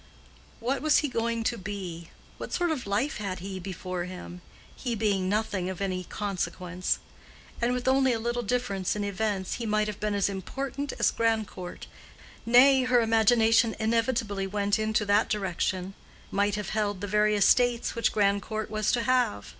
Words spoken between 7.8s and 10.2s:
only a little difference in events he might have been